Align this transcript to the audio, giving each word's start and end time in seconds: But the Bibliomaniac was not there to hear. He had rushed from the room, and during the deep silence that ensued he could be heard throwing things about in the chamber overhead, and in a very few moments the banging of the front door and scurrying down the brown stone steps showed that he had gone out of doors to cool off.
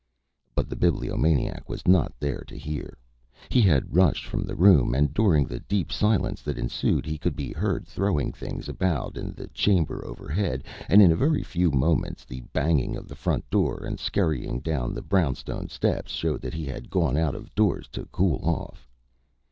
But 0.55 0.67
the 0.67 0.75
Bibliomaniac 0.75 1.69
was 1.69 1.87
not 1.87 2.11
there 2.19 2.43
to 2.47 2.57
hear. 2.57 2.97
He 3.49 3.61
had 3.61 3.95
rushed 3.95 4.25
from 4.25 4.41
the 4.43 4.55
room, 4.55 4.95
and 4.95 5.13
during 5.13 5.45
the 5.45 5.59
deep 5.59 5.91
silence 5.91 6.41
that 6.41 6.57
ensued 6.57 7.05
he 7.05 7.19
could 7.19 7.35
be 7.35 7.53
heard 7.53 7.85
throwing 7.85 8.31
things 8.31 8.67
about 8.67 9.15
in 9.15 9.31
the 9.33 9.45
chamber 9.49 10.03
overhead, 10.03 10.63
and 10.89 11.03
in 11.03 11.11
a 11.11 11.15
very 11.15 11.43
few 11.43 11.69
moments 11.69 12.25
the 12.25 12.41
banging 12.51 12.95
of 12.97 13.07
the 13.07 13.15
front 13.15 13.47
door 13.51 13.83
and 13.85 13.99
scurrying 13.99 14.59
down 14.59 14.95
the 14.95 15.03
brown 15.03 15.35
stone 15.35 15.69
steps 15.69 16.11
showed 16.13 16.41
that 16.41 16.55
he 16.55 16.65
had 16.65 16.89
gone 16.89 17.15
out 17.15 17.35
of 17.35 17.53
doors 17.53 17.87
to 17.89 18.05
cool 18.05 18.39
off. 18.41 18.89